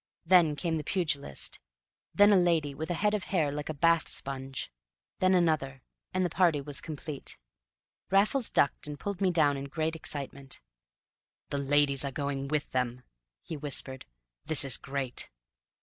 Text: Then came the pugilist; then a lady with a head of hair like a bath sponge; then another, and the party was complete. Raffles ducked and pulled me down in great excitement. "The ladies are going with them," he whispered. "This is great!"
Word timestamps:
Then 0.25 0.55
came 0.55 0.79
the 0.79 0.83
pugilist; 0.83 1.59
then 2.11 2.33
a 2.33 2.35
lady 2.35 2.73
with 2.73 2.89
a 2.89 2.95
head 2.95 3.13
of 3.13 3.25
hair 3.25 3.51
like 3.51 3.69
a 3.69 3.73
bath 3.75 4.09
sponge; 4.09 4.71
then 5.19 5.35
another, 5.35 5.83
and 6.11 6.25
the 6.25 6.29
party 6.31 6.59
was 6.59 6.81
complete. 6.81 7.37
Raffles 8.09 8.49
ducked 8.49 8.87
and 8.87 8.99
pulled 8.99 9.21
me 9.21 9.29
down 9.29 9.57
in 9.57 9.65
great 9.65 9.95
excitement. 9.95 10.59
"The 11.51 11.59
ladies 11.59 12.03
are 12.03 12.09
going 12.11 12.47
with 12.47 12.71
them," 12.71 13.03
he 13.43 13.55
whispered. 13.55 14.07
"This 14.43 14.65
is 14.65 14.75
great!" 14.77 15.29